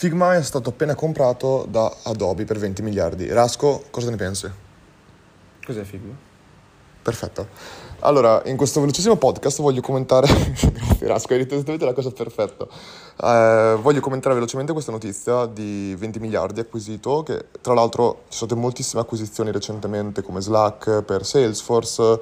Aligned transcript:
Figma 0.00 0.34
è 0.34 0.42
stato 0.42 0.70
appena 0.70 0.94
comprato 0.94 1.66
da 1.68 1.94
Adobe 2.04 2.46
per 2.46 2.58
20 2.58 2.80
miliardi. 2.80 3.28
Rasco, 3.28 3.84
cosa 3.90 4.08
ne 4.08 4.16
pensi? 4.16 4.50
Cos'è 5.62 5.84
Figma? 5.84 6.14
Perfetto. 7.02 7.48
Allora, 7.98 8.40
in 8.46 8.56
questo 8.56 8.80
velocissimo 8.80 9.16
podcast 9.16 9.60
voglio 9.60 9.82
commentare... 9.82 10.26
Grazie 10.96 11.06
Rasco, 11.06 11.34
hai 11.34 11.44
detto 11.44 11.84
la 11.84 11.92
cosa 11.92 12.10
perfetta. 12.12 12.66
Eh, 13.22 13.76
voglio 13.78 14.00
commentare 14.00 14.34
velocemente 14.34 14.72
questa 14.72 14.90
notizia 14.90 15.44
di 15.44 15.94
20 15.98 16.18
miliardi 16.18 16.60
acquisito, 16.60 17.22
che 17.22 17.48
tra 17.60 17.74
l'altro 17.74 18.22
ci 18.30 18.38
sono 18.38 18.48
state 18.48 18.54
moltissime 18.54 19.02
acquisizioni 19.02 19.52
recentemente 19.52 20.22
come 20.22 20.40
Slack 20.40 21.02
per 21.02 21.26
Salesforce, 21.26 22.20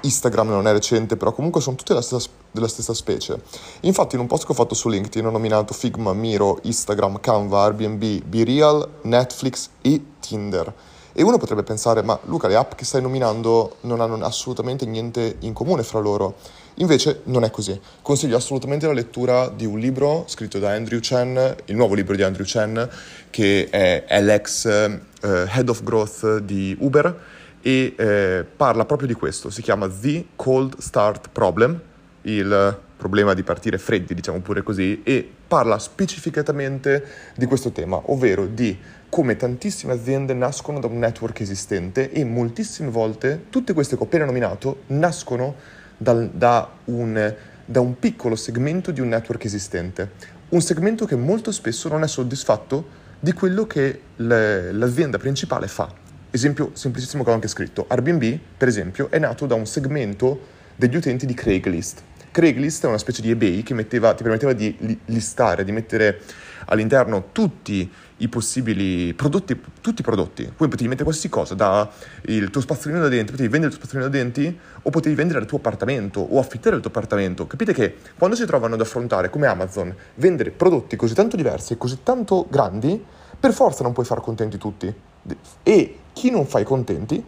Instagram 0.00 0.48
non 0.48 0.66
è 0.66 0.72
recente, 0.72 1.16
però 1.16 1.32
comunque 1.32 1.60
sono 1.60 1.76
tutte 1.76 1.92
della 1.92 2.04
stessa, 2.04 2.28
della 2.50 2.68
stessa, 2.68 2.94
specie. 2.94 3.40
Infatti 3.80 4.14
in 4.14 4.20
un 4.20 4.26
post 4.26 4.46
che 4.46 4.52
ho 4.52 4.54
fatto 4.54 4.74
su 4.74 4.88
LinkedIn 4.88 5.26
ho 5.26 5.30
nominato 5.30 5.74
Figma, 5.74 6.12
Miro, 6.12 6.58
Instagram, 6.62 7.20
Canva, 7.20 7.62
Airbnb, 7.62 8.22
BeReal, 8.24 8.88
Netflix 9.02 9.70
e 9.82 10.00
Tinder. 10.20 10.72
E 11.12 11.22
uno 11.22 11.36
potrebbe 11.36 11.64
pensare, 11.64 12.02
ma 12.02 12.16
Luca, 12.26 12.46
le 12.46 12.54
app 12.54 12.74
che 12.74 12.84
stai 12.84 13.02
nominando 13.02 13.76
non 13.82 14.00
hanno 14.00 14.24
assolutamente 14.24 14.86
niente 14.86 15.36
in 15.40 15.52
comune 15.52 15.82
fra 15.82 15.98
loro. 15.98 16.36
Invece 16.74 17.22
non 17.24 17.42
è 17.42 17.50
così. 17.50 17.78
Consiglio 18.02 18.36
assolutamente 18.36 18.86
la 18.86 18.92
lettura 18.92 19.48
di 19.48 19.66
un 19.66 19.80
libro 19.80 20.24
scritto 20.28 20.60
da 20.60 20.70
Andrew 20.70 21.00
Chen, 21.00 21.56
il 21.64 21.74
nuovo 21.74 21.94
libro 21.94 22.14
di 22.14 22.22
Andrew 22.22 22.46
Chen, 22.46 22.88
che 23.30 23.68
è 23.68 24.20
l'ex 24.22 24.64
uh, 24.64 25.26
Head 25.26 25.68
of 25.68 25.82
Growth 25.82 26.38
di 26.38 26.76
Uber 26.78 27.36
e 27.60 27.94
eh, 27.96 28.44
parla 28.56 28.84
proprio 28.84 29.08
di 29.08 29.14
questo, 29.14 29.50
si 29.50 29.62
chiama 29.62 29.88
The 29.88 30.26
Cold 30.36 30.78
Start 30.78 31.28
Problem, 31.30 31.80
il 32.22 32.78
problema 32.96 33.32
di 33.32 33.42
partire 33.42 33.78
freddi, 33.78 34.14
diciamo 34.14 34.40
pure 34.40 34.62
così, 34.62 35.02
e 35.02 35.28
parla 35.46 35.78
specificatamente 35.78 37.04
di 37.36 37.46
questo 37.46 37.70
tema, 37.70 38.00
ovvero 38.06 38.46
di 38.46 38.76
come 39.08 39.36
tantissime 39.36 39.94
aziende 39.94 40.34
nascono 40.34 40.80
da 40.80 40.88
un 40.88 40.98
network 40.98 41.40
esistente 41.40 42.12
e 42.12 42.24
moltissime 42.24 42.90
volte 42.90 43.44
tutte 43.48 43.72
queste 43.72 43.96
che 43.96 44.02
ho 44.02 44.04
appena 44.04 44.26
nominato 44.26 44.82
nascono 44.88 45.54
dal, 45.96 46.28
da, 46.30 46.70
un, 46.86 47.34
da 47.64 47.80
un 47.80 47.98
piccolo 47.98 48.36
segmento 48.36 48.90
di 48.90 49.00
un 49.00 49.08
network 49.08 49.44
esistente, 49.44 50.10
un 50.50 50.60
segmento 50.60 51.06
che 51.06 51.16
molto 51.16 51.50
spesso 51.52 51.88
non 51.88 52.02
è 52.02 52.08
soddisfatto 52.08 53.06
di 53.20 53.32
quello 53.32 53.66
che 53.66 54.00
le, 54.16 54.72
l'azienda 54.72 55.18
principale 55.18 55.66
fa. 55.66 56.06
Esempio 56.30 56.72
semplicissimo 56.74 57.24
che 57.24 57.30
ho 57.30 57.32
anche 57.32 57.48
scritto. 57.48 57.86
Airbnb, 57.88 58.38
per 58.56 58.68
esempio, 58.68 59.10
è 59.10 59.18
nato 59.18 59.46
da 59.46 59.54
un 59.54 59.64
segmento 59.64 60.38
degli 60.76 60.94
utenti 60.94 61.24
di 61.24 61.32
Craigslist. 61.32 62.02
Craigslist 62.30 62.84
è 62.84 62.86
una 62.86 62.98
specie 62.98 63.22
di 63.22 63.30
eBay 63.30 63.62
che 63.62 63.72
metteva, 63.72 64.12
ti 64.12 64.22
permetteva 64.22 64.52
di 64.52 64.98
listare, 65.06 65.64
di 65.64 65.72
mettere 65.72 66.20
all'interno 66.66 67.28
tutti 67.32 67.90
i 68.18 68.28
possibili 68.28 69.14
prodotti, 69.14 69.58
tutti 69.80 70.02
i 70.02 70.04
prodotti. 70.04 70.44
Poi 70.54 70.68
potevi 70.68 70.88
mettere 70.88 71.04
qualsiasi 71.04 71.30
cosa, 71.30 71.54
da 71.54 71.90
il 72.26 72.50
tuo 72.50 72.60
spazzolino 72.60 73.00
da 73.00 73.08
denti, 73.08 73.30
potevi 73.30 73.48
vendere 73.48 73.72
il 73.72 73.78
tuo 73.78 73.88
spazzolino 73.88 74.10
da 74.10 74.18
denti 74.18 74.58
o 74.82 74.90
potevi 74.90 75.14
vendere 75.14 75.40
il 75.40 75.46
tuo 75.46 75.58
appartamento 75.58 76.20
o 76.20 76.38
affittare 76.38 76.76
il 76.76 76.82
tuo 76.82 76.90
appartamento. 76.90 77.46
Capite 77.46 77.72
che 77.72 77.96
quando 78.18 78.36
si 78.36 78.44
trovano 78.44 78.74
ad 78.74 78.80
affrontare, 78.82 79.30
come 79.30 79.46
Amazon, 79.46 79.94
vendere 80.16 80.50
prodotti 80.50 80.94
così 80.96 81.14
tanto 81.14 81.36
diversi 81.36 81.72
e 81.72 81.76
così 81.78 82.00
tanto 82.02 82.46
grandi, 82.50 83.02
per 83.38 83.52
forza 83.52 83.82
non 83.82 83.92
puoi 83.92 84.04
far 84.04 84.20
contenti 84.20 84.58
tutti. 84.58 84.92
E 85.62 85.98
chi 86.12 86.30
non 86.30 86.46
fa 86.46 86.58
i 86.58 86.64
contenti 86.64 87.24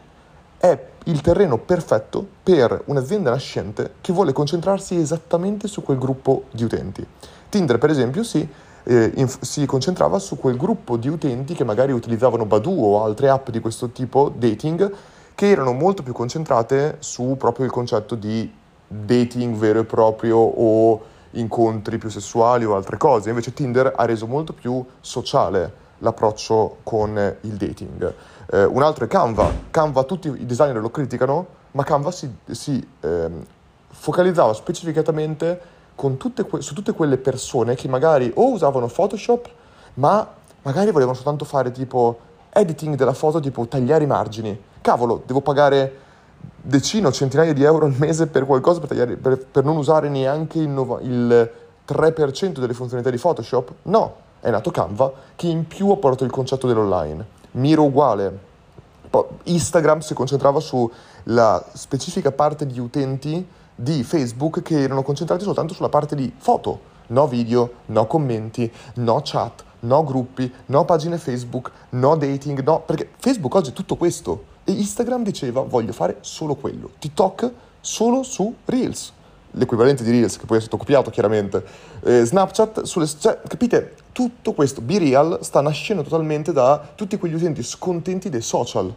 è 0.59 0.87
il 1.05 1.21
terreno 1.21 1.57
perfetto 1.57 2.27
per 2.43 2.83
un'azienda 2.87 3.31
nascente 3.31 3.95
che 4.01 4.13
vuole 4.13 4.33
concentrarsi 4.33 4.97
esattamente 4.97 5.69
su 5.69 5.83
quel 5.83 5.99
gruppo 5.99 6.45
di 6.51 6.65
utenti. 6.65 7.07
Tinder, 7.49 7.79
per 7.79 7.91
esempio, 7.91 8.23
si, 8.23 8.47
eh, 8.85 9.13
inf- 9.15 9.43
si 9.43 9.65
concentrava 9.67 10.19
su 10.19 10.37
quel 10.37 10.57
gruppo 10.57 10.97
di 10.97 11.09
utenti 11.09 11.55
che 11.55 11.65
magari 11.65 11.93
utilizzavano 11.93 12.45
Badoo 12.45 12.97
o 12.97 13.05
altre 13.05 13.31
app 13.31 13.49
di 13.49 13.61
questo 13.61 13.91
tipo, 13.91 14.33
dating, 14.35 14.93
che 15.35 15.49
erano 15.49 15.73
molto 15.73 16.03
più 16.03 16.13
concentrate 16.13 16.97
su 16.99 17.37
proprio 17.39 17.65
il 17.65 17.73
concetto 17.73 18.15
di 18.15 18.53
dating 18.87 19.57
vero 19.57 19.81
e 19.81 19.85
proprio 19.85 20.37
o 20.37 21.01
incontri 21.33 21.97
più 21.97 22.11
sessuali 22.11 22.65
o 22.65 22.75
altre 22.75 22.99
cose. 22.99 23.31
Invece 23.31 23.55
Tinder 23.55 23.95
ha 23.97 24.05
reso 24.05 24.27
molto 24.27 24.53
più 24.53 24.85
sociale 25.01 25.80
l'approccio 26.01 26.79
con 26.83 27.37
il 27.41 27.53
dating. 27.53 28.15
Eh, 28.51 28.65
un 28.65 28.83
altro 28.83 29.05
è 29.05 29.09
Canva. 29.09 29.51
Canva 29.71 30.05
tutti 30.05 30.29
i 30.29 30.47
designer 30.47 30.81
lo 30.81 30.91
criticano, 30.91 31.47
ma 31.73 31.85
Canva 31.85 32.11
si, 32.11 32.31
si 32.51 32.87
ehm, 33.01 33.45
focalizzava 33.89 34.53
specificatamente 34.53 35.79
tutte 36.17 36.45
que- 36.45 36.63
su 36.63 36.75
tutte 36.75 36.93
quelle 36.93 37.19
persone 37.19 37.75
che 37.75 37.87
magari 37.87 38.33
o 38.37 38.51
usavano 38.53 38.87
Photoshop, 38.87 39.49
ma 39.95 40.27
magari 40.63 40.91
volevano 40.91 41.15
soltanto 41.15 41.45
fare 41.45 41.71
tipo 41.71 42.19
editing 42.51 42.97
della 42.97 43.13
foto, 43.13 43.39
tipo 43.41 43.67
tagliare 43.67 44.05
i 44.05 44.07
margini. 44.07 44.59
Cavolo, 44.81 45.23
devo 45.27 45.41
pagare 45.43 46.09
decine 46.63 47.07
o 47.07 47.13
centinaia 47.13 47.53
di 47.53 47.63
euro 47.63 47.87
al 47.87 47.95
mese 47.99 48.27
per 48.27 48.47
qualcosa 48.47 48.81
per, 48.81 48.89
tagliare, 48.89 49.17
per, 49.17 49.39
per 49.39 49.65
non 49.65 49.77
usare 49.77 50.09
neanche 50.09 50.59
il, 50.59 50.69
nova, 50.69 51.01
il 51.01 51.51
3% 51.87 52.59
delle 52.59 52.75
funzionalità 52.75 53.11
di 53.11 53.19
Photoshop? 53.19 53.73
No, 53.83 54.15
è 54.41 54.51
nato 54.51 54.71
Canva 54.71 55.13
che 55.37 55.47
in 55.47 55.67
più 55.67 55.91
ha 55.91 55.97
portato 55.97 56.25
il 56.25 56.31
concetto 56.31 56.67
dell'online. 56.67 57.25
Miro 57.53 57.85
uguale. 57.85 58.49
Instagram 59.45 60.01
si 60.01 60.15
concentrava 60.15 60.61
sulla 60.61 61.65
specifica 61.73 62.33
parte 62.33 62.67
di 62.67 62.79
utenti 62.79 63.47
di 63.75 64.03
Facebook 64.05 64.63
che 64.63 64.83
erano 64.83 65.03
concentrati 65.03 65.45
soltanto 65.45 65.75
sulla 65.75 65.89
parte 65.89 66.15
di 66.15 66.33
foto. 66.37 66.89
No 67.09 67.27
video, 67.27 67.73
no 67.87 68.07
commenti, 68.07 68.71
no 68.95 69.21
chat, 69.25 69.65
no 69.81 70.05
gruppi, 70.05 70.53
no 70.67 70.85
pagine 70.85 71.19
Facebook, 71.19 71.71
no 71.91 72.17
dating, 72.17 72.63
no... 72.63 72.81
Perché 72.81 73.11
Facebook 73.19 73.55
oggi 73.55 73.71
è 73.71 73.73
tutto 73.73 73.97
questo. 73.97 74.45
E 74.65 74.73
Instagram 74.73 75.25
diceva 75.25 75.63
voglio 75.63 75.93
fare 75.93 76.19
solo 76.21 76.55
quello. 76.55 76.91
TikTok 76.99 77.53
solo 77.81 78.23
su 78.23 78.55
Reels 78.67 79.13
l'equivalente 79.53 80.05
di 80.05 80.11
Reels, 80.11 80.37
che 80.37 80.47
poi 80.47 80.59
è 80.59 80.61
stato 80.61 80.77
copiato 80.77 81.11
chiaramente, 81.11 81.65
eh, 82.05 82.25
Snapchat, 82.25 82.83
sulle, 82.83 83.07
cioè, 83.07 83.41
capite? 83.47 83.97
Tutto 84.13 84.53
questo, 84.53 84.81
BeReal, 84.81 85.39
sta 85.43 85.61
nascendo 85.61 86.03
totalmente 86.03 86.53
da 86.53 86.89
tutti 86.95 87.17
quegli 87.19 87.35
utenti 87.35 87.63
scontenti 87.63 88.29
dei 88.29 88.43
social, 88.43 88.93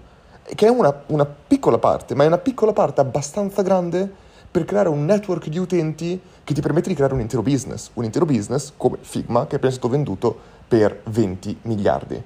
che 0.56 0.66
è 0.66 0.70
una, 0.70 1.04
una 1.08 1.26
piccola 1.26 1.78
parte, 1.78 2.16
ma 2.16 2.24
è 2.24 2.28
una 2.28 2.38
piccola 2.38 2.74
parte 2.74 3.02
abbastanza 3.02 3.62
grande 3.62 4.22
per 4.52 4.66
creare 4.66 4.90
un 4.90 5.06
network 5.06 5.48
di 5.48 5.58
utenti 5.58 6.20
che 6.44 6.54
ti 6.54 6.62
permette 6.62 6.90
di 6.90 6.96
creare 6.96 7.14
un 7.14 7.22
intero 7.22 7.42
business, 7.42 7.90
un 7.94 8.04
intero 8.04 8.26
business 8.26 8.74
come 8.76 8.98
Figma, 9.02 9.48
che 9.48 9.58
è 9.58 9.72
stato 9.72 9.90
venduto 9.90 10.38
per 10.68 11.02
20 11.06 11.60
miliardi 11.64 12.24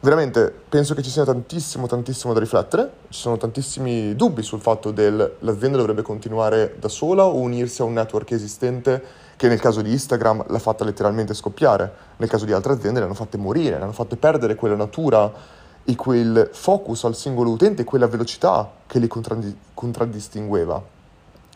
veramente 0.00 0.52
penso 0.68 0.94
che 0.94 1.02
ci 1.02 1.10
sia 1.10 1.24
tantissimo, 1.24 1.86
tantissimo 1.86 2.32
da 2.32 2.40
riflettere, 2.40 2.90
ci 3.08 3.20
sono 3.20 3.36
tantissimi 3.36 4.14
dubbi 4.14 4.42
sul 4.42 4.60
fatto 4.60 4.92
che 4.92 5.10
l'azienda 5.10 5.76
dovrebbe 5.76 6.02
continuare 6.02 6.76
da 6.78 6.88
sola 6.88 7.24
o 7.24 7.36
unirsi 7.36 7.80
a 7.80 7.84
un 7.84 7.94
network 7.94 8.30
esistente 8.32 9.02
che 9.36 9.48
nel 9.48 9.60
caso 9.60 9.82
di 9.82 9.90
Instagram 9.90 10.44
l'ha 10.48 10.58
fatta 10.58 10.84
letteralmente 10.84 11.34
scoppiare, 11.34 11.92
nel 12.16 12.28
caso 12.28 12.44
di 12.44 12.52
altre 12.52 12.72
aziende 12.72 13.00
le 13.00 13.06
hanno 13.06 13.14
fatte 13.14 13.36
morire, 13.36 13.76
le 13.76 13.82
hanno 13.82 13.92
fatte 13.92 14.16
perdere 14.16 14.54
quella 14.54 14.76
natura 14.76 15.30
e 15.84 15.94
quel 15.94 16.50
focus 16.52 17.04
al 17.04 17.14
singolo 17.14 17.50
utente 17.50 17.82
e 17.82 17.84
quella 17.84 18.08
velocità 18.08 18.70
che 18.86 18.98
li 18.98 19.06
contraddi- 19.06 19.56
contraddistingueva. 19.74 20.82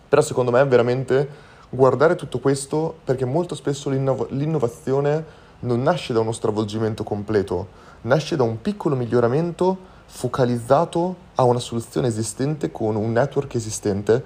Però 0.08 0.22
secondo 0.22 0.50
me 0.50 0.60
è 0.60 0.66
veramente 0.66 1.28
guardare 1.70 2.16
tutto 2.16 2.38
questo 2.38 2.98
perché 3.04 3.24
molto 3.24 3.54
spesso 3.54 3.88
l'innov- 3.90 4.30
l'innovazione 4.30 5.24
non 5.60 5.82
nasce 5.82 6.12
da 6.12 6.20
uno 6.20 6.32
stravolgimento 6.32 7.02
completo, 7.02 7.68
nasce 8.02 8.36
da 8.36 8.42
un 8.42 8.60
piccolo 8.60 8.96
miglioramento 8.96 9.88
focalizzato 10.06 11.16
a 11.36 11.44
una 11.44 11.58
soluzione 11.58 12.08
esistente 12.08 12.70
con 12.70 12.96
un 12.96 13.12
network 13.12 13.54
esistente 13.54 14.24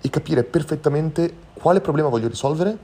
e 0.00 0.10
capire 0.10 0.44
perfettamente 0.44 1.34
quale 1.54 1.80
problema 1.80 2.08
voglio 2.08 2.28
risolvere, 2.28 2.76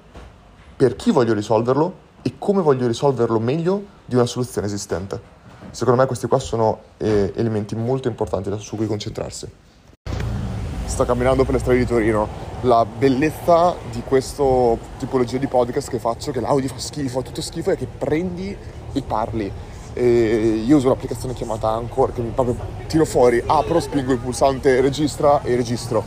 per 0.76 0.96
chi 0.96 1.10
voglio 1.10 1.34
risolverlo 1.34 2.08
e 2.22 2.34
come 2.38 2.62
voglio 2.62 2.86
risolverlo 2.86 3.38
meglio 3.38 3.82
di 4.06 4.14
una 4.14 4.26
soluzione 4.26 4.66
esistente. 4.66 5.38
Secondo 5.70 6.00
me 6.00 6.06
questi 6.06 6.26
qua 6.26 6.38
sono 6.38 6.80
eh, 6.96 7.32
elementi 7.36 7.76
molto 7.76 8.08
importanti 8.08 8.50
su 8.58 8.76
cui 8.76 8.86
concentrarsi. 8.86 9.48
Sto 11.00 11.08
camminando 11.08 11.44
per 11.44 11.54
le 11.54 11.60
strade 11.60 11.78
di 11.78 11.86
Torino. 11.86 12.28
La 12.60 12.84
bellezza 12.84 13.74
di 13.90 14.02
questa 14.02 14.44
tipologia 14.98 15.38
di 15.38 15.46
podcast 15.46 15.88
che 15.88 15.98
faccio, 15.98 16.30
che 16.30 16.40
l'audio 16.40 16.68
fa 16.68 16.78
schifo, 16.78 17.22
tutto 17.22 17.40
schifo, 17.40 17.70
è 17.70 17.76
che 17.78 17.86
prendi 17.86 18.54
e 18.92 19.00
parli 19.00 19.50
e 19.94 20.62
io 20.62 20.76
uso 20.76 20.88
un'applicazione 20.88 21.32
chiamata 21.32 21.70
Anchor 21.70 22.12
che 22.12 22.20
mi 22.20 22.28
proprio 22.28 22.54
tiro 22.86 23.06
fuori, 23.06 23.42
apro, 23.46 23.80
spingo 23.80 24.12
il 24.12 24.18
pulsante 24.18 24.82
registra 24.82 25.40
e 25.42 25.56
registro. 25.56 26.04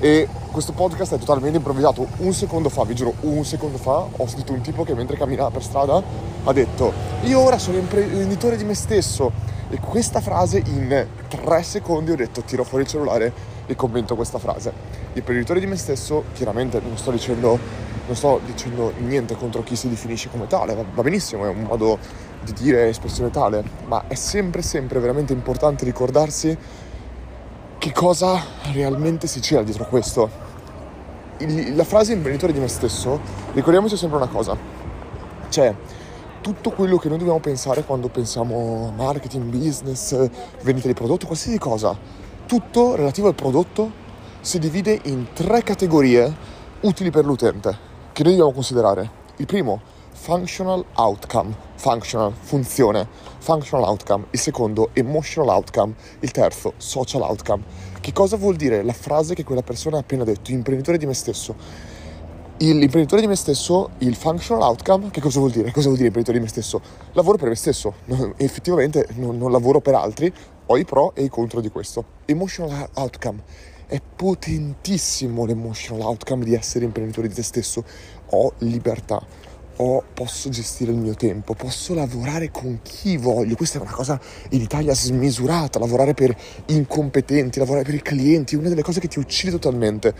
E 0.00 0.26
questo 0.50 0.72
podcast 0.72 1.14
è 1.14 1.18
totalmente 1.18 1.58
improvvisato. 1.58 2.04
Un 2.16 2.32
secondo 2.32 2.68
fa, 2.70 2.82
vi 2.82 2.96
giuro, 2.96 3.14
un 3.20 3.44
secondo 3.44 3.78
fa 3.78 4.04
ho 4.10 4.26
sentito 4.26 4.52
un 4.52 4.62
tipo 4.62 4.82
che 4.82 4.94
mentre 4.94 5.16
camminava 5.16 5.52
per 5.52 5.62
strada 5.62 6.02
ha 6.42 6.52
detto 6.52 6.92
io 7.22 7.38
ora 7.38 7.56
sono 7.56 7.76
imprenditore 7.76 8.56
di 8.56 8.64
me 8.64 8.74
stesso. 8.74 9.30
E 9.70 9.78
questa 9.78 10.20
frase 10.20 10.60
in 10.66 11.06
tre 11.28 11.62
secondi 11.62 12.10
ho 12.10 12.16
detto 12.16 12.42
tiro 12.42 12.64
fuori 12.64 12.82
il 12.82 12.90
cellulare 12.90 13.53
e 13.66 13.74
commento 13.74 14.14
questa 14.14 14.38
frase. 14.38 14.72
L'imprenditore 15.12 15.60
di 15.60 15.66
me 15.66 15.76
stesso, 15.76 16.24
chiaramente 16.32 16.80
non 16.80 16.96
sto 16.96 17.10
dicendo 17.10 17.92
non 18.06 18.16
sto 18.16 18.40
dicendo 18.44 18.92
niente 18.98 19.34
contro 19.34 19.62
chi 19.62 19.76
si 19.76 19.88
definisce 19.88 20.28
come 20.28 20.46
tale, 20.46 20.74
va, 20.74 21.02
benissimo, 21.02 21.46
è 21.46 21.48
un 21.48 21.62
modo 21.62 21.98
di 22.42 22.52
dire 22.52 22.88
espressione 22.88 23.30
tale, 23.30 23.64
ma 23.86 24.04
è 24.06 24.14
sempre, 24.14 24.60
sempre 24.60 25.00
veramente 25.00 25.32
importante 25.32 25.84
ricordarsi 25.84 26.56
che 27.78 27.92
cosa 27.92 28.42
realmente 28.72 29.26
si 29.26 29.40
c'era 29.40 29.62
dietro 29.62 29.86
questo. 29.86 30.42
La 31.74 31.84
frase 31.84 32.12
imprenditore 32.12 32.52
di 32.52 32.58
me 32.58 32.68
stesso, 32.68 33.18
ricordiamoci 33.52 33.96
sempre 33.96 34.18
una 34.18 34.28
cosa, 34.28 34.56
cioè 35.48 35.74
tutto 36.40 36.70
quello 36.72 36.98
che 36.98 37.08
noi 37.08 37.16
dobbiamo 37.16 37.40
pensare 37.40 37.84
quando 37.84 38.08
pensiamo 38.08 38.92
marketing, 38.94 39.44
business, 39.44 40.28
vendita 40.62 40.88
di 40.88 40.94
prodotto, 40.94 41.24
qualsiasi 41.24 41.58
cosa, 41.58 41.96
tutto 42.46 42.94
relativo 42.94 43.28
al 43.28 43.34
prodotto 43.34 44.02
si 44.40 44.58
divide 44.58 45.00
in 45.04 45.32
tre 45.32 45.62
categorie 45.62 46.52
utili 46.80 47.10
per 47.10 47.24
l'utente 47.24 47.92
che 48.12 48.22
noi 48.22 48.32
dobbiamo 48.32 48.52
considerare. 48.52 49.22
Il 49.36 49.46
primo, 49.46 49.80
functional 50.12 50.84
outcome, 50.94 51.56
functional, 51.74 52.32
funzione, 52.32 53.08
functional 53.38 53.84
outcome. 53.86 54.26
Il 54.30 54.38
secondo, 54.38 54.90
emotional 54.92 55.48
outcome. 55.48 55.94
Il 56.20 56.30
terzo, 56.30 56.74
social 56.76 57.22
outcome. 57.22 57.64
Che 58.00 58.12
cosa 58.12 58.36
vuol 58.36 58.56
dire 58.56 58.82
la 58.82 58.92
frase 58.92 59.34
che 59.34 59.42
quella 59.42 59.62
persona 59.62 59.96
ha 59.96 60.00
appena 60.00 60.24
detto, 60.24 60.52
imprenditore 60.52 60.98
di 60.98 61.06
me 61.06 61.14
stesso? 61.14 61.54
L'imprenditore 62.72 63.20
di 63.20 63.26
me 63.26 63.34
stesso, 63.34 63.90
il 63.98 64.14
functional 64.14 64.62
outcome, 64.62 65.10
che 65.10 65.20
cosa 65.20 65.38
vuol 65.38 65.50
dire? 65.50 65.70
Cosa 65.72 65.86
vuol 65.86 65.96
dire 65.96 66.06
imprenditore 66.06 66.38
di 66.38 66.44
me 66.44 66.48
stesso? 66.48 66.80
Lavoro 67.12 67.36
per 67.36 67.48
me 67.48 67.56
stesso, 67.56 67.94
effettivamente 68.36 69.08
non, 69.16 69.36
non 69.36 69.50
lavoro 69.50 69.80
per 69.80 69.94
altri, 69.94 70.32
ho 70.66 70.76
i 70.76 70.84
pro 70.84 71.14
e 71.14 71.24
i 71.24 71.28
contro 71.28 71.60
di 71.60 71.68
questo. 71.68 72.04
Emotional 72.24 72.88
outcome 72.94 73.42
è 73.86 74.00
potentissimo 74.00 75.44
l'emotional 75.44 76.02
outcome 76.02 76.44
di 76.44 76.54
essere 76.54 76.84
imprenditore 76.84 77.28
di 77.28 77.34
te 77.34 77.42
stesso. 77.42 77.84
Ho 78.30 78.52
libertà, 78.58 79.20
ho, 79.76 80.02
posso 80.14 80.48
gestire 80.48 80.92
il 80.92 80.98
mio 80.98 81.14
tempo, 81.14 81.54
posso 81.54 81.92
lavorare 81.94 82.50
con 82.50 82.80
chi 82.82 83.16
voglio. 83.16 83.56
Questa 83.56 83.78
è 83.78 83.82
una 83.82 83.92
cosa 83.92 84.20
in 84.50 84.60
Italia 84.60 84.94
smisurata, 84.94 85.78
lavorare 85.78 86.14
per 86.14 86.36
incompetenti, 86.66 87.58
lavorare 87.58 87.84
per 87.84 87.94
i 87.94 88.02
clienti, 88.02 88.54
una 88.54 88.68
delle 88.68 88.82
cose 88.82 89.00
che 89.00 89.08
ti 89.08 89.18
uccide 89.18 89.50
totalmente. 89.50 90.14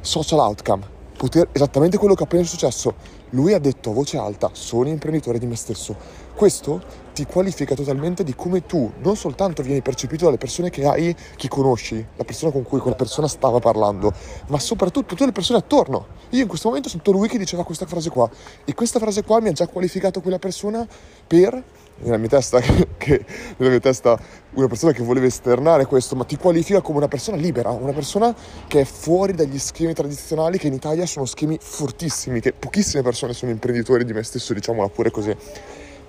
Social 0.00 0.38
outcome, 0.38 0.93
poter, 1.24 1.48
esattamente 1.52 1.96
quello 1.96 2.14
che 2.14 2.22
è 2.22 2.24
appena 2.24 2.44
successo. 2.44 2.94
Lui 3.30 3.54
ha 3.54 3.58
detto 3.58 3.90
a 3.90 3.92
voce 3.94 4.18
alta, 4.18 4.50
sono 4.52 4.88
imprenditore 4.88 5.38
di 5.38 5.46
me 5.46 5.56
stesso. 5.56 5.96
Questo 6.34 6.82
ti 7.14 7.24
qualifica 7.24 7.74
totalmente 7.74 8.24
di 8.24 8.34
come 8.34 8.66
tu 8.66 8.92
non 8.98 9.16
soltanto 9.16 9.62
vieni 9.62 9.80
percepito 9.80 10.26
dalle 10.26 10.36
persone 10.36 10.68
che 10.68 10.84
hai, 10.84 11.16
che 11.36 11.48
conosci, 11.48 12.04
la 12.16 12.24
persona 12.24 12.52
con 12.52 12.62
cui 12.62 12.78
quella 12.78 12.96
persona 12.96 13.26
stava 13.28 13.58
parlando, 13.58 14.12
ma 14.48 14.58
soprattutto 14.58 15.06
tutte 15.06 15.24
le 15.24 15.32
persone 15.32 15.58
attorno. 15.58 16.06
Io 16.30 16.42
in 16.42 16.48
questo 16.48 16.68
momento 16.68 16.88
sento 16.88 17.10
lui 17.10 17.28
che 17.28 17.38
diceva 17.38 17.64
questa 17.64 17.86
frase 17.86 18.10
qua 18.10 18.28
e 18.64 18.74
questa 18.74 18.98
frase 18.98 19.22
qua 19.22 19.40
mi 19.40 19.48
ha 19.48 19.52
già 19.52 19.66
qualificato 19.66 20.20
quella 20.20 20.38
persona 20.38 20.86
per 21.26 21.62
nella 21.98 22.16
mia 22.16 22.28
testa, 22.28 22.60
che, 22.98 23.24
nella 23.56 23.70
mia 23.70 23.80
testa 23.80 24.18
una 24.54 24.66
persona 24.66 24.92
che 24.92 25.02
voleva 25.02 25.26
esternare 25.26 25.86
questo, 25.86 26.16
ma 26.16 26.24
ti 26.24 26.36
qualifica 26.36 26.80
come 26.80 26.98
una 26.98 27.08
persona 27.08 27.36
libera, 27.36 27.70
una 27.70 27.92
persona 27.92 28.34
che 28.66 28.80
è 28.80 28.84
fuori 28.84 29.32
dagli 29.32 29.58
schemi 29.58 29.94
tradizionali 29.94 30.58
che 30.58 30.66
in 30.66 30.74
Italia 30.74 31.06
sono 31.06 31.24
schemi 31.24 31.58
fortissimi, 31.60 32.40
che 32.40 32.52
pochissime 32.52 33.02
persone 33.02 33.32
sono 33.32 33.50
imprenditori 33.50 34.04
di 34.04 34.12
me 34.12 34.22
stesso, 34.22 34.52
diciamola 34.52 34.88
pure 34.88 35.10
così. 35.10 35.34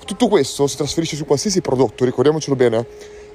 Tutto 0.06 0.28
questo 0.28 0.68
si 0.68 0.78
trasferisce 0.78 1.16
su 1.16 1.26
qualsiasi 1.26 1.62
prodotto, 1.62 2.06
ricordiamocelo 2.06 2.56
bene. 2.56 2.86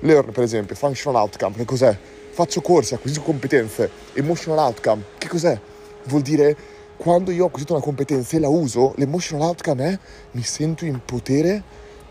Learn, 0.01 0.31
per 0.31 0.45
esempio, 0.45 0.77
functional 0.77 1.21
outcome, 1.21 1.57
che 1.57 1.65
cos'è? 1.65 1.97
Faccio 2.31 2.61
corsi, 2.61 2.95
acquisisco 2.95 3.25
competenze. 3.25 3.91
Emotional 4.15 4.59
outcome, 4.59 5.03
che 5.19 5.29
cos'è? 5.29 5.61
Vuol 6.05 6.23
dire 6.23 6.57
quando 6.97 7.31
io 7.31 7.45
ho 7.45 7.47
acquisito 7.47 7.73
una 7.73 7.83
competenza 7.83 8.37
e 8.37 8.41
la 8.41 8.49
uso, 8.49 8.93
l'emotional 8.97 9.49
outcome 9.49 9.89
è 9.89 9.99
mi 10.33 10.43
sento 10.43 10.85
in 10.85 11.01
potere 11.05 11.63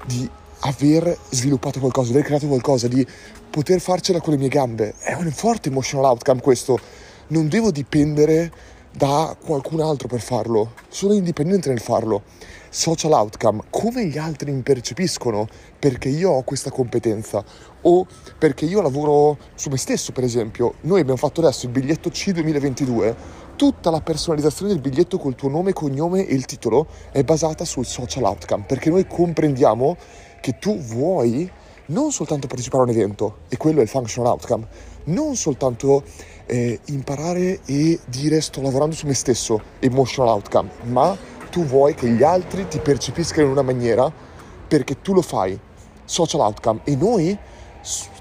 di 0.10 0.28
aver 0.62 1.16
sviluppato 1.30 1.80
qualcosa, 1.80 2.08
di 2.08 2.16
aver 2.16 2.26
creato 2.26 2.48
qualcosa, 2.48 2.88
di 2.88 3.06
poter 3.50 3.80
farcela 3.80 4.20
con 4.20 4.34
le 4.34 4.40
mie 4.40 4.50
gambe. 4.50 4.96
È 4.98 5.14
un 5.14 5.30
forte 5.32 5.70
emotional 5.70 6.06
outcome 6.06 6.42
questo. 6.42 6.80
Non 7.28 7.48
devo 7.48 7.70
dipendere 7.70 8.52
da 8.92 9.38
qualcun 9.40 9.82
altro 9.82 10.08
per 10.08 10.20
farlo, 10.20 10.74
sono 10.90 11.14
indipendente 11.14 11.70
nel 11.70 11.80
farlo 11.80 12.24
social 12.70 13.12
outcome, 13.12 13.64
come 13.70 14.06
gli 14.06 14.18
altri 14.18 14.52
mi 14.52 14.62
percepiscono 14.62 15.48
perché 15.78 16.10
io 16.10 16.32
ho 16.32 16.42
questa 16.44 16.72
competenza 16.72 17.44
o 17.82 18.06
perché 18.38 18.66
io 18.66 18.82
lavoro 18.82 19.38
su 19.56 19.70
me 19.70 19.78
stesso, 19.78 20.12
per 20.12 20.24
esempio. 20.24 20.76
Noi 20.82 21.02
abbiamo 21.02 21.20
fatto 21.20 21.42
adesso 21.42 21.66
il 21.66 21.72
biglietto 21.72 22.10
C 22.10 22.32
2022, 22.32 23.16
tutta 23.60 23.90
la 23.90 24.00
personalizzazione 24.00 24.72
del 24.72 24.80
biglietto 24.80 25.18
col 25.18 25.36
tuo 25.36 25.50
nome, 25.50 25.74
cognome 25.74 26.26
e 26.26 26.34
il 26.34 26.46
titolo 26.46 26.88
è 27.12 27.26
basata 27.26 27.66
sul 27.66 27.86
social 27.86 28.24
outcome, 28.24 28.64
perché 28.66 28.90
noi 28.90 29.06
comprendiamo 29.06 29.98
che 30.40 30.58
tu 30.60 30.78
vuoi 30.78 31.52
non 31.88 32.14
soltanto 32.14 32.48
partecipare 32.48 32.84
a 32.84 32.86
un 32.86 32.94
evento, 32.94 33.40
e 33.50 33.58
quello 33.58 33.80
è 33.80 33.82
il 33.82 33.90
functional 33.90 34.32
outcome, 34.32 34.66
non 35.06 35.36
soltanto 35.36 36.04
eh, 36.46 36.80
imparare 36.86 37.60
e 37.66 38.00
dire 38.06 38.40
sto 38.40 38.62
lavorando 38.62 38.96
su 38.96 39.06
me 39.08 39.14
stesso, 39.14 39.62
emotional 39.80 40.32
outcome, 40.32 40.70
ma 40.84 41.18
tu 41.52 41.66
vuoi 41.66 41.96
che 41.96 42.08
gli 42.08 42.24
altri 42.24 42.66
ti 42.66 42.80
percepiscano 42.80 43.48
in 43.48 43.52
una 43.52 43.62
maniera 43.62 44.10
perché 44.70 45.02
tu 45.02 45.12
lo 45.12 45.22
fai, 45.22 45.60
social 46.06 46.40
outcome, 46.40 46.80
e 46.86 46.96
noi 46.96 47.38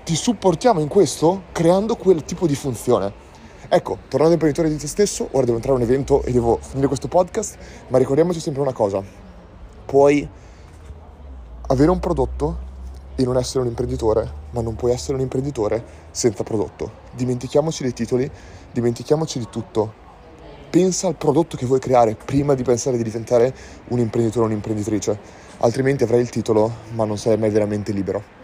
ti 0.02 0.16
supportiamo 0.16 0.80
in 0.80 0.88
questo 0.88 1.42
creando 1.52 1.94
quel 1.94 2.24
tipo 2.24 2.48
di 2.48 2.56
funzione. 2.56 3.26
Ecco, 3.70 3.98
tornando 4.08 4.32
imprenditore 4.32 4.70
di 4.70 4.78
te 4.78 4.86
stesso, 4.86 5.28
ora 5.32 5.44
devo 5.44 5.56
entrare 5.56 5.76
a 5.76 5.82
un 5.82 5.86
evento 5.86 6.22
e 6.22 6.32
devo 6.32 6.58
finire 6.58 6.86
questo 6.86 7.06
podcast, 7.06 7.58
ma 7.88 7.98
ricordiamoci 7.98 8.40
sempre 8.40 8.62
una 8.62 8.72
cosa, 8.72 9.02
puoi 9.84 10.26
avere 11.66 11.90
un 11.90 11.98
prodotto 11.98 12.58
e 13.14 13.24
non 13.24 13.36
essere 13.36 13.60
un 13.60 13.66
imprenditore, 13.66 14.26
ma 14.52 14.62
non 14.62 14.74
puoi 14.74 14.92
essere 14.92 15.16
un 15.16 15.20
imprenditore 15.20 15.84
senza 16.10 16.44
prodotto. 16.44 16.90
Dimentichiamoci 17.12 17.82
dei 17.82 17.92
titoli, 17.92 18.30
dimentichiamoci 18.72 19.38
di 19.38 19.48
tutto, 19.50 19.92
pensa 20.70 21.06
al 21.06 21.16
prodotto 21.16 21.58
che 21.58 21.66
vuoi 21.66 21.78
creare 21.78 22.14
prima 22.14 22.54
di 22.54 22.62
pensare 22.62 22.96
di 22.96 23.02
diventare 23.02 23.54
un 23.88 23.98
imprenditore 23.98 24.46
o 24.46 24.48
un'imprenditrice, 24.48 25.18
altrimenti 25.58 26.04
avrai 26.04 26.20
il 26.20 26.30
titolo 26.30 26.72
ma 26.94 27.04
non 27.04 27.18
sarai 27.18 27.36
mai 27.36 27.50
veramente 27.50 27.92
libero. 27.92 28.37